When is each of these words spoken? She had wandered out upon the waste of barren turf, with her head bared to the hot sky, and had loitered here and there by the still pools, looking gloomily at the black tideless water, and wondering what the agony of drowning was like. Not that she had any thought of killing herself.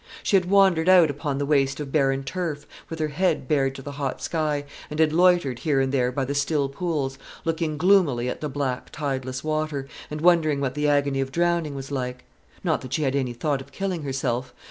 She 0.23 0.35
had 0.35 0.45
wandered 0.49 0.89
out 0.89 1.11
upon 1.11 1.37
the 1.37 1.45
waste 1.45 1.79
of 1.79 1.91
barren 1.91 2.23
turf, 2.23 2.65
with 2.89 2.97
her 2.97 3.09
head 3.09 3.47
bared 3.47 3.75
to 3.75 3.83
the 3.83 3.91
hot 3.91 4.19
sky, 4.19 4.65
and 4.89 4.99
had 4.99 5.13
loitered 5.13 5.59
here 5.59 5.79
and 5.79 5.91
there 5.91 6.11
by 6.11 6.25
the 6.25 6.33
still 6.33 6.69
pools, 6.69 7.19
looking 7.45 7.77
gloomily 7.77 8.27
at 8.27 8.41
the 8.41 8.49
black 8.49 8.89
tideless 8.89 9.43
water, 9.43 9.87
and 10.09 10.19
wondering 10.19 10.59
what 10.59 10.73
the 10.73 10.87
agony 10.87 11.21
of 11.21 11.31
drowning 11.31 11.75
was 11.75 11.91
like. 11.91 12.23
Not 12.63 12.81
that 12.81 12.93
she 12.93 13.03
had 13.03 13.15
any 13.15 13.33
thought 13.33 13.61
of 13.61 13.71
killing 13.71 14.01
herself. 14.01 14.55